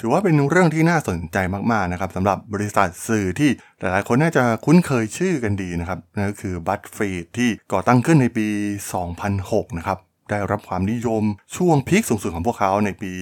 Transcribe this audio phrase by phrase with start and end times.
[0.00, 1.36] ถือว่าเป็นเรื่องที่น่าสนใจ
[1.72, 3.50] มาก ๆ นะครับสำหรับบริษัทสื่อที่
[3.80, 8.46] หลาย ๆ คนน่าจะคุ้นเคยชื่อกันดีนะครับนั่นก็คือบัตฟรีดที่ก่อตั้งขึ้นในปี
[9.12, 9.98] 2006 นะครับ
[10.30, 11.22] ได้รับความนิยม
[11.56, 13.12] ช่วงพีคสูงสุดของพวกเขาในปี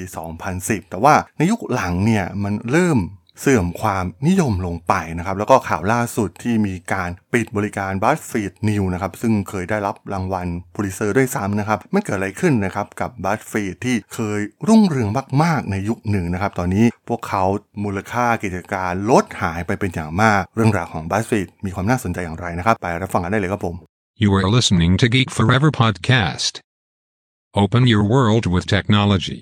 [0.40, 2.98] 2010 แต่ว่าในยุคหลังเนี่ยมันเริ่ม
[3.40, 13.10] เสื่อมความนิยมลงไปนะครับ แล้วก็ข่าวล่าสุดที่มีการปิดบริการ b u z z f e e d News นะครับ ซึ่งเคยได้รับรางวัลพูลิเซอร์ด้วยซ้ำนะครับ มันเกิดอะไรขึ้นนะครับ กับ
[13.24, 15.08] b u z z f e e d ที่เคยรุ่งเรือง
[15.42, 17.44] มาก ๆ ในยุคหนึ่งนะครับ ตอนนี้พวกเขา
[17.84, 23.76] มูลค่ากิจการลดหายไปเป็นอย่างมาก เรื่องราวของ b u z z f e e d มีความน่าสนใจอย่างไรนะครับ ไปรับฟังกันได้เลยครับผม
[24.22, 26.52] You are listening to Geek Forever podcast.
[27.62, 29.38] Open your world with technology.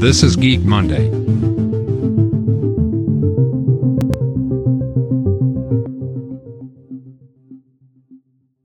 [0.00, 1.10] This is Geek Monday.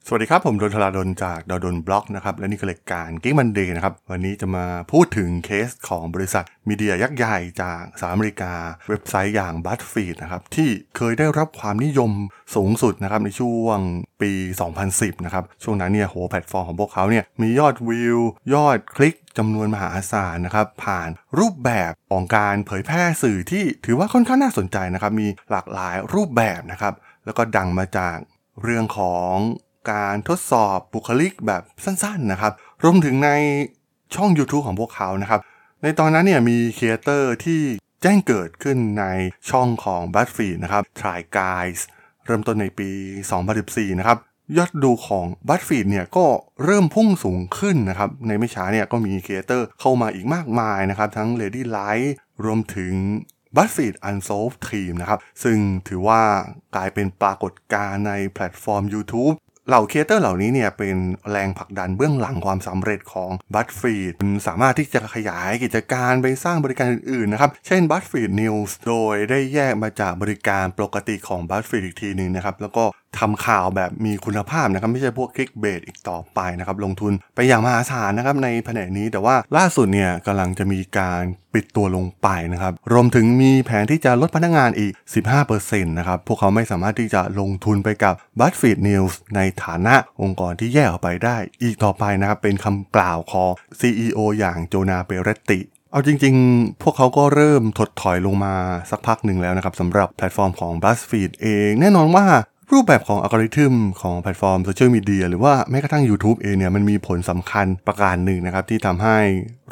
[0.08, 8.54] สวัสดีครับ ผมดลธราดลจากด.ดล็อกนะครับ และนี่คือรายการ Geek Monday นะครับ วันนี้จะมาพูดถึงเคสของบริษัทมีเดียยักษ์ใหญ่จากสหรัฐอเมริกา
[8.90, 12.12] เว็บไซต์อย่าง BuzzFeed นะครับ ที่เคยได้รับความนิยม
[12.56, 13.80] สูงสุดนะครับ ในช่วง
[14.22, 14.32] ปี
[14.80, 18.20] 2010 นะครับ ช่วงนั้นเนี่ยโหแพลตฟอร์มของพวกเขาเนี่ยมียอดวิว
[18.54, 26.94] ยอดคลิกจำนวนมหาศาลนะครับ ผ่านรูปแบบของการเผยแพร่สื่อที่ถือว่าค่อนข้างน่าสนใจนะครับมีหลากหลายรูปแบบนะครับ
[27.26, 28.18] แล้วก็ดังมาจาก
[28.64, 29.36] เรื่องของ
[29.92, 33.30] การทดสอบบุคลิกแบบสั้นๆนะครับ รวมถึงใน
[34.16, 35.40] ช่อง YouTube ของพวกเขานะครับ
[35.84, 37.62] ในตอนนั้นเนี่ยมีครีเอเตอร์ที่
[38.02, 39.06] แจ้งเกิดขึ้นใน
[39.50, 41.80] ช่องของ b u z z f e e d นะครับ Try Guys
[42.26, 42.90] เริ่มต้นในปี
[43.46, 44.18] 2014 นะครับ
[44.58, 46.26] ยอดดูของ b u z z f e e d เนี่ยก็
[46.64, 52.10] เริ่มพุ่งสูงขึ้นนะครับ ในไม่ช้าเนี่ยก็มีครีเอเตอร์เข้ามาอีกมากมายนะครับ ทั้ง Ladylike
[52.46, 52.94] รวมถึง
[53.56, 56.22] b u z z f e e d Unsolved Team นะครับ ซึ่งถือว่า
[56.76, 59.36] กลายเป็นปรากฏการณ์ในแพลตฟอร์ม YouTube
[59.68, 60.96] เหล่าครีเอเตอร์เหล่านี้เนี่ยเป็น
[61.32, 64.14] แรงผลักดันเบื้องหลังความสำเร็จของ BuzzFeed
[64.48, 72.84] สามารถที่จะขยายกิจการไปสร้างบริการอื่นๆนะครับ เช่น BuzzFeed News โดยได้แยกมาจากบริการปกติของ BuzzFeed อีกทีหนึ่งนะครับ แล้วก็
[73.20, 81.24] ทำข่าวแบบมีคุณภาพนะครับ ไม่ใช่พวก clickbait อีกต่อไปนะครับ ลงทุนไปอย่างมหาศาลนะครับในแผนกนี้แต่ว่าล่าสุดเนี่ยกำลังจะมีการ
[81.56, 84.92] ปิดตัวลงไปนะครับ รวมถึงมีแผนที่จะลดพนักงานอีก
[85.46, 95.60] 15%นะครับ พวกเขาไม่สามารถที่จะลงทุนไปกับ BuzzFeed News ในฐานะองค์กรที่แยกออกไปได้อีกต่อไปนะครับ เป็นคำกล่าวของ CEO อย่าง Jonah Peretti
[95.92, 98.56] เอาจริงๆ พวกเขาก็เริ่มถดถอยลงมา
[98.92, 102.26] สักพักหนึ่งแล้วนะครับสำหรับแพลตฟอร์มของ BuzzFeed เอง แน่นอนว่า
[102.74, 109.18] รูปแบบของอัลกอริทึมของแพลตฟอร์มโซเชียลมีเดียหรือว่าแม้กระทั่ง YouTube เองเนี่ยมันมีผลสำคัญประการหนึ่งนะครับ ที่ทำให้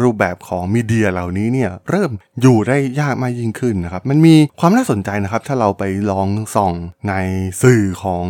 [0.01, 2.11] รูปแบบของมีเดียเหล่านี้เนี่ยเริ่ม
[2.41, 6.73] อยู่ได้ยากมากยิ่งขึ้นนะครับ มันมีความน่าสนใจนะครับ ถ้าเราไปลองส่อง
[7.09, 7.13] ใน
[7.63, 8.25] สื่อของ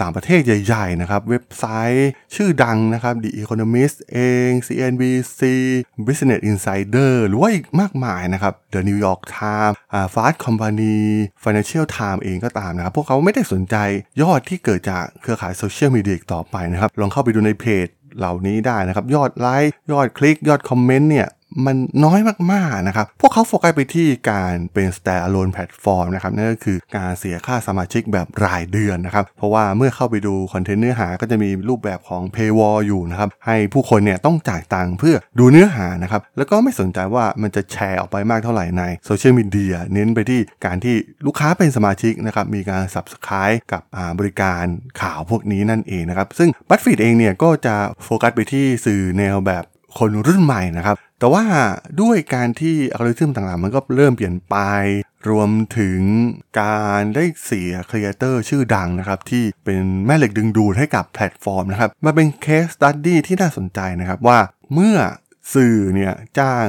[0.00, 1.64] ต่างประเทศใหญ่ๆนะครับ เว็บไซ
[1.96, 5.40] ต์ชื่อดังนะครับ The Economist เอง CNBC
[6.06, 9.76] Business Insider หรือว่าอีกมากมายนะครับ The New York Times
[10.14, 10.96] Fast Company
[11.44, 13.76] Financial Times เองก็ตามนะครับ พวกเขาไม่ได้สนใจ
[14.22, 17.86] ยอดที่เกิดจากเครือข่ายโซเชียลมีเดียต่อไปนะครับ ลองเข้าไปดูในเพจ
[18.18, 21.28] เหล่านี้ได้นะครับ ยอดไลค์ ยอดคลิก ยอดคอมเมนต์เนี่ย
[21.66, 22.20] มันน้อย
[22.52, 40.96] มากๆนะครับ พวกเขาโฟกัสไปที่การเป็น standalone platform นะครับนั่นก็คือการเสียค่าสมาชิกแบบรายเดือนนะครับ เพราะว่าเมื่อเข้าไปดูคอนเทนต์เนื้อหาก็จะมีรูปแบบของ paywall อยู่นะครับ ให้ผู้คนเนี่ยต้องจ่ายตังค์เพื่อดูเนื้อหานะครับ แล้วก็ไม่สนใจว่ามันจะแชร์ออกไปมากเท่าไหร่ในโซเชียลมีเดียเน้นไปที่การที่
[41.26, 43.82] ลูกค้าเป็นสมาชิกนะครับมีการ subscribe กับ
[44.18, 44.64] บริการ
[45.00, 47.74] ข่าวพวกนี้นั่นเองนะครับซึ่ง BuzzFeed เองเนี่ยก็จะ
[48.04, 49.64] โฟกัสไปที่สื่อแนวแบบ
[49.98, 51.44] คนรุ่นใหม่นะครับ แต่ว่า
[52.00, 54.56] ด้วยการที่อัลกอริทึมต่างๆ มันก็เริ่มเปลี่ยนไป
[55.30, 56.00] รวมถึง
[56.60, 64.38] การได้เสียครีเอเตอร์ชื่อดังนะครับ ที่เป็นแม่เหล็กดึงดูดให้กับแพลตฟอร์มนะครับมาเป็น case study ที่น่าสนใจนะครับว่า
[64.74, 64.96] เมื่อ
[65.54, 66.66] สื่อเนี่ยจ้าง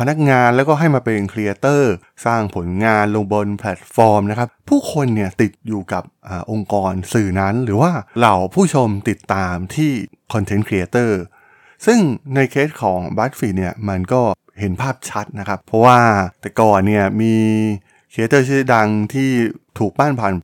[0.00, 1.92] พนักงานแล้วก็ให้มาเป็นครีเอเตอร์
[2.26, 9.90] สร้างผลงานลงบนแพลตฟอร์มนะครับ ผู้คนเนี่ยติดอยู่กับองค์กรสื่อนั้น หรือว่าเหล่าผู้ชมติดตามที่
[10.32, 11.20] คอนเทนต์ครีเอเตอร์
[11.86, 12.00] ซึ่ง
[12.34, 14.22] ในเคสของ BuzzFeed เนี่ยมันก็
[14.60, 15.98] เห็นภาพชัดนะครับ เพราะว่า
[16.40, 17.34] แต่ก่อนเนี่ยมี
[18.12, 19.30] ครีเอเตอร์ชื่อดังที่
[19.78, 20.34] ถูกปั้นผ่าน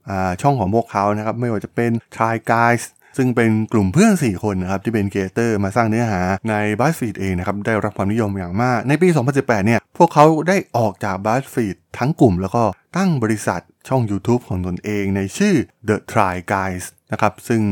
[0.42, 2.82] ช่องของพวกเขานะครับ ไม่ว่าจะเป็น Try Guys
[3.16, 6.20] ซึ่งเป็นกลุ่มเพื่อน 4 คนนะครับ ที่เป็นครีเอเตอร์มาสร้างเนื้อหา
[6.50, 12.62] ใน BuzzFeed เองนะครับ ได้รับความนิยมอย่างมาก ในปี 2018 เนี่ย พวกเขาได้ออกจาก BuzzFeed ทั้งกลุ่ม แล้วก็
[12.96, 15.54] ตั้งบริษัทช่อง YouTube ของตนเองในชื่อ
[15.88, 17.62] The Try Guys นะครับ ซึ่ง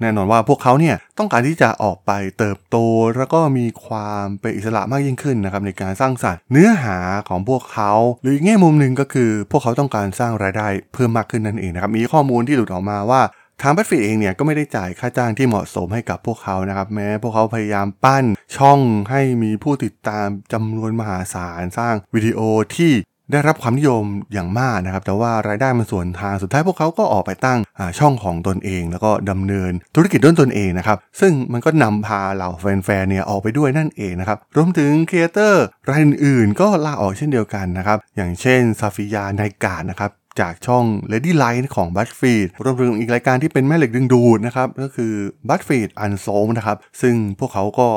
[0.00, 2.76] แน่นอนว่าพวกเขาเนี่ยต้องการที่จะออกไปเติบโต
[3.16, 6.98] แล้วก็มีความเป็นอิสระมากยิ่งขึ้นนะครับในการสร้างสรรค์เนื้อหา
[7.28, 7.92] ของพวกเขา
[8.22, 13.22] หรืออีกแง่มุมหนึ่งก็คือ พวกเขาต้องการสร้างรายได้เพิ่มมากขึ้นนั่นเองนะครับมีข้อมูลที่หลุดออกมาว่า
[13.62, 18.24] ทางบัตฟีดเองเนี่ยก็ไม่ได้จ่ายค่าจ้างที่เหมาะสมให้กับพวกเขานะครับแม้พวกเขาพยายามปั้น
[18.56, 18.80] ช่อง
[19.10, 22.40] ให้มีผู้ติดตามจำนวนมหาศาลสร้างวิดีโอ
[22.76, 22.92] ที่
[23.32, 27.58] ได้รับความนิยมอย่างมากนะครับ แต่ว่ารายได้มันส่วนทางสุดท้ายพวกเขาก็ออกไปตั้ง
[27.98, 40.10] ช่องของตนเอง แล้วก็ดำเนินธุรกิจด้วยตนเองนะครับ ซึ่งมันก็นำพาเหล่าแฟนๆเนี่ยออกไปด้วยนั่นเองนะครับรวมถึงครีเอเตอร์รายอื่นๆ ก็ลาออกเช่นเดียวกันนะครับอย่างเช่นซาฟิยาไนกาดนะครับ
[40.40, 45.12] จากช่อง Lady Light ของ b u z z f e e d รวมถึงอีกรายการที่เป็นแม่เหล็กดึงดูดนะครับก็คือ
[45.48, 47.88] b u z z f e e d Unsolved นะครับซึ่งพวกเขาก็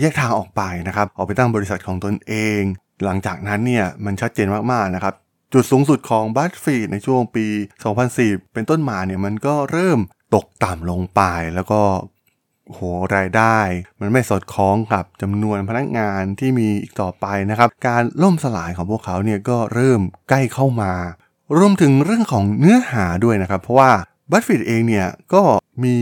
[0.00, 2.62] แยกทางออกไปนะครับ ออกไปตั้งบริษัทของตนเอง
[3.04, 5.14] หลังจากนั้นเนี่ยมันชัดเจนมากๆนะครับ
[5.52, 7.46] จุดสูงสุดของ b u z z f e e d ในช่วงปี
[8.00, 9.98] 2010เป็นต้นมาเนี่ยมันก็เริ่ม
[10.34, 11.20] ตกต่ำลงไป
[11.54, 11.80] แล้วก็
[12.72, 12.80] โห
[13.16, 13.58] รายได้
[14.00, 20.92] มันไม่สอดคล้องกับจำนวนพนักงานที่มีอีกต่อไปนะครับ การล่มสลายของพวกเขาเนี่ยก็เริ่มใกล้เข้ามา
[21.58, 23.90] รวมถึงเรื่องของเนื้อหาด้วยนะครับ เพราะว่า
[24.30, 25.42] บัตฟิตเองเนี่ยก็
[25.84, 25.96] มี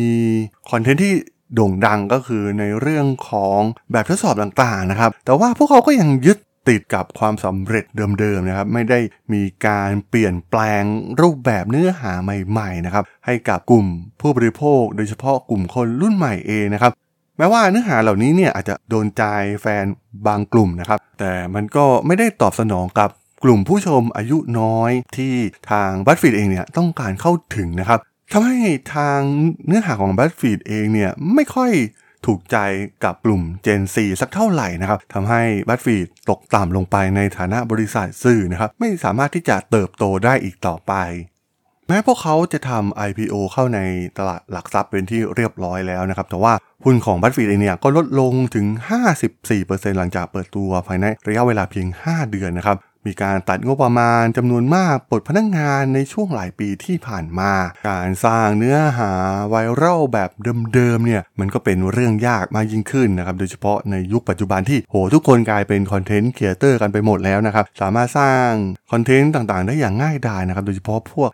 [0.70, 1.14] คอนเทนต์ที่
[1.54, 3.58] โด่งดังก็คือในเรื่องของ
[3.92, 6.38] แบบทดสอบต่างๆนะครับ แต่ว่าพวกเขาก็ยังยึด
[6.68, 7.84] ติดกับความสำเร็จ
[8.20, 9.00] เดิมๆนะครับ ไม่ได้
[9.32, 10.82] มีการเปลี่ยนแปลง
[11.20, 13.86] รูปแบบเนื้อหาใหม่ๆนะครับให้กับกลุ่ม
[14.20, 16.92] ผู้บริโภค โดยเฉพาะกลุ่มคนรุ่นใหม่เองนะครับ
[17.38, 19.22] แม้ว่าเนื้อหาเหล่านี้เนี่ยอาจจะโดนใจ
[19.62, 19.84] แฟน
[20.26, 23.10] บางกลุ่มนะครับ แต่มันก็ไม่ได้ตอบสนองกับ
[23.44, 25.34] กลุ่มผู้ชมอายุน้อยที่
[25.70, 27.98] ทางบัตฟีดเองเนี่ยต้องการเข้าถึงนะครับ
[28.32, 28.58] ทำให้
[28.94, 29.20] ทาง
[29.66, 31.70] เนื้อหาของบัตฟีดเองเนี่ยไม่ค่อย
[32.26, 32.58] ถูกใจ
[33.04, 40.94] กับกลุ่ม Gen 4สักเท่าไหร่นะครับทำให้บัตฟีดตกต่ำลงไปในฐานะบริษัทสื่อนะครับ ไม่สามารถที่จะเติบโตได้อีกต่อไป
[41.88, 43.80] แม้พวกเขาจะทำ IPO เข้าใน
[44.18, 46.52] ตลาดหลักทรัพย์เป็นที่เรียบร้อยแล้วนะครับ แต่ว่า
[46.84, 48.66] หุ้นของบัตฟีดเองเนี่ยก็ลดลงถึง
[49.32, 52.76] 54%หลังจากเปิดตัวภายในระยะเวลาเพียง 5 เดือนนะครับ
[53.06, 57.52] มีการตัดงบประมาณจำนวนมากปลดพนักงานในช่วงหลายปีที่ผ่านมา
[57.88, 59.12] การสร้างเนื้อหา
[59.48, 60.30] ไวรัลแบบ
[60.74, 68.48] เดิมๆเนี่ยมันก็เป็นเรื่องยากมากยิ่งขึ้นนะครับโดยเฉพาะในยุคปัจจุบันที่โหทุกคนกลายเป็นคอนเทนต์ครีเอเตอร์กันไปหมดแล้วนะครับสามารถสร้าง
[68.92, 71.30] คอนเทนต์ต่างๆ ได้อย่างง่ายดายนะครับโดยเฉพาะพวก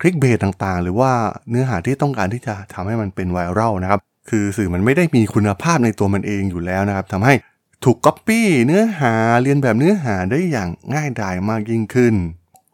[0.00, 1.10] clickbait ต่างๆ หรือว่า
[1.50, 4.00] เนื้อหาที่ต้องการที่จะทำให้มันเป็นไวรัลนะครับ
[4.30, 7.34] คือสื่อมันไม่ได้มีคุณภาพในตัวมันเองอยู่แล้วนะครับทำให้
[7.86, 12.14] ถูกก๊อปปี้เนื้อหาเลียนแบบเนื้อหาได้อย่างง่ายดายมากยิ่งขึ้น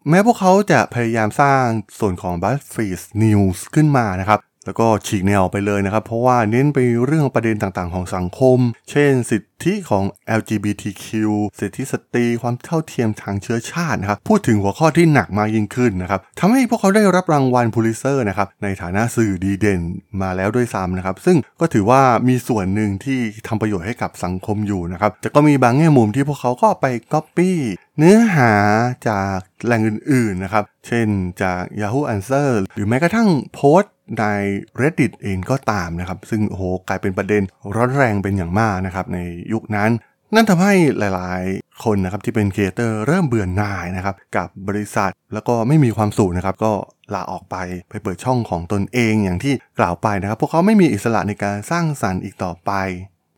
[0.08, 1.64] แม้พวกเขาจะพยายามสร้าง
[1.98, 4.38] ส่วนของ BuzzFeed News ขึ้นมานะครับ
[4.68, 8.58] แล้วก็ฉีกแนวไปเลยนะครับ เพราะว่าเน้นไปเรื่องประเด็นต่างๆ ของสังคม
[8.90, 10.04] เช่น สิทธิของ
[10.38, 11.06] LGBTQ
[11.60, 19.80] สิทธิสตรีความเท่าเทียมทางเชื้อชาตินะครับพูดถึงหัวข้อที่หนักมากยิ่งขึ้นนะครับทำให้พวกเขาได้รับรางวัลพูลิเซอร์นะครับในฐานะสื่อดีเด่น
[20.22, 23.18] มาแล้วด้วยซ้ำนะครับ ซึ่งก็ถือว่ามีส่วนหนึ่งที่
[23.48, 27.58] ทำประโยชน์ให้กับสังคมอยู่นะครับแต่ก็มีบางแง่มุมที่พวกเขาก็ไปก๊อปปี้
[27.98, 28.52] เนื้อหา
[29.08, 31.08] จากแหล่งอื่นๆนะครับ เช่น
[31.42, 34.24] จาก Yahoo Answer หรือแม้กระทั่งโพสต์ ใน
[34.80, 37.42] Reddit เองก็ตามนะครับ ซึ่งโอ้โหกลายเป็นประเด็น
[37.74, 39.18] ร้อนแรงเป็นอย่างมากนะครับใน
[39.52, 39.90] ยุคนั้น
[40.34, 46.72] นั่นทำให้หลายๆ คนนะครับที่เป็นครีเอเตอร์เริ่มเบื่อหน่ายนะครับกับบริษัทแล้วก็ไม่มีความสุขนะครับก็
[47.14, 47.56] ลาออกไป
[47.90, 52.72] ไปเปิดช่องของตนเองอย่างที่กล่าวไปนะครับ พวกเขาไม่มีอิสระในการสร้างสรรค์อีกต่อไป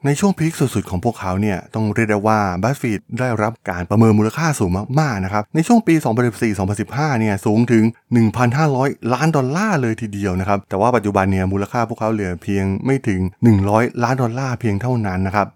[0.07, 4.71] ในช่วงพีคสุดๆของพวกเขาเนี่ยต้องเรียกได้ว่าบัสฟีดได้รับการประเมินมูลค่าสูง
[5.01, 5.95] มากๆนะครับในช่วงปี
[6.57, 7.85] 2014-2015 เนี่ยสูงถึง
[8.49, 13.21] 1,500 ล้านดอลลาร์เลยทีเดียวนะครับแต่ว่าปัจจุบันเนี่ยมูลค่าพวกเขาเหลือเพียงไม่ถึง
[13.63, 15.49] 100 ล้านดอลลาร์เพียงเท่านั้นนะครับ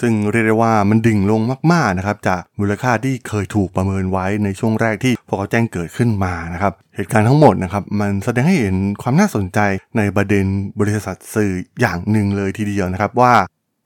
[0.00, 1.40] ซึ่งเรียกได้ว่ามันดิ่งลง
[1.72, 9.58] มากๆนะครับจากมูลค่าที่เคยถูกประเมินไว้ในช่วงแรกที่พวกเขาแจ้งเกิดขึ้นมานะครับเหตุการณ์ทั้งหมดนะครับมันแสดงให้เห็นความน่าสนใจ
[9.96, 10.44] ในประเด็น
[10.78, 13.32] บริษัทสื่ออย่างหนึ่งเลยทีเดียวนะครับว่า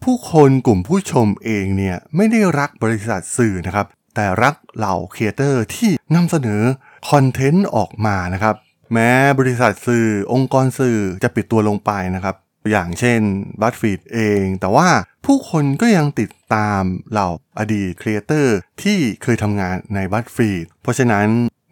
[0.05, 6.63] ผู้คนกลุ่มผู้ชมเองเนี่ยไม่ได้รักบริษัทสื่อนะครับ แต่รักเหล่าครีเอเตอร์ที่นำเสนอ
[7.11, 8.55] คอนเทนต์ออกมานะครับ
[8.93, 12.37] แม้บริษัทสื่อองค์กรสื่อจะปิดตัวลงไปนะครับ
[12.71, 13.21] อย่างเช่น
[13.61, 14.89] BuzzFeed เอง แต่ว่า
[15.27, 17.29] ผู้คนก็ยังติดตามเหล่า
[17.59, 21.27] อดีตครีเอเตอร์ที่เคยทำงานใน BuzzFeed เพราะฉะนั้น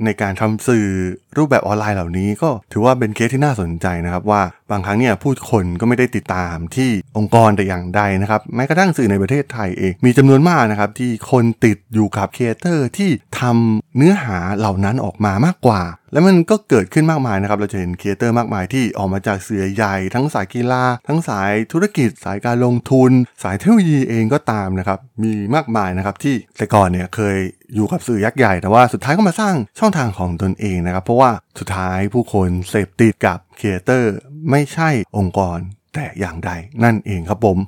[0.04, 0.88] ในการทำสื่อ
[1.38, 23.10] รูปแบบออนไลน์เหล่านี้ก็ถือว่าเป็นเคสที่น่าสนใจนะครับว่าบางครั้งเนี่ยผู้คนก็ไม่ได้ติดตามที่องค์กรแต่อย่างใดนะครับแม้กระทั่งสื่อในประเทศไทยเองมีจำนวนมากนะครับที่คนติดอยู่กับครีเอเตอร์ที่ทำเนื้อหาเหล่านั้นออกมามากกว่า แล้วมันก็เกิดขึ้นมากมายนะครับเราจะเห็นครีเอเตอร์มากมายที่ออกมาจากสื่อใหญ่ ทั้งสายกีฬา ทั้งสายธุรกิจ สายการลงทุน
[23.42, 27.36] สายเทคโนโลยีเองก็ตามนะครับมีมากมายนะครับที่แต่ก่อนเนี่ยเคย
[27.74, 31.25] อยู่กับสื่อยักษ์ใหญ่แต่ว่าสุดท้ายก็มาสร้างช่องทางของตนเองนะครับเพราะว่า
[31.58, 34.14] สุดท้ายผู้คนเสพติดกับครีเอเตอร์
[34.50, 35.58] ไม่ใช่องค์กร
[35.94, 36.50] แต่อย่างใด
[36.84, 37.58] นั่นเองครับผม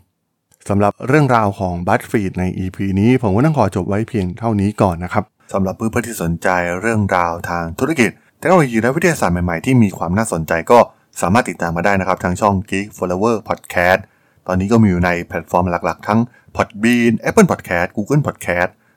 [0.69, 6.49] สำหรับเรื่องราวของ BuzzFeed ใน EP นี้ผมก็ต้องขอจบไว้เพียงเท่านี้ก่อนนะครับสำหรับเพื่อนๆที่สนใจ
[6.81, 10.79] เรื่องราวทางธุรกิจเทคโนโลยีและวิทยาศาสตร์ใหม่ๆ ที่มีความน่าสนใจก็
[11.21, 14.00] สามารถติดตามมาได้นะครับ ทางช่อง Geek Forever Podcast
[14.47, 16.21] ตอนนี้ก็มีอยู่ในแพลตฟอร์มหลักๆ ทั้ง
[16.57, 18.71] Podbean Apple Podcast Google Podcast